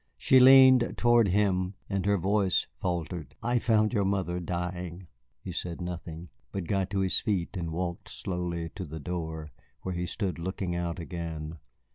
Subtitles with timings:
[0.17, 3.35] She leaned toward him and her voice faltered.
[3.43, 5.05] "I found your mother dying."
[5.39, 9.51] He said nothing, but got to his feet and walked slowly to the door,
[9.83, 11.59] where he stood looking out again.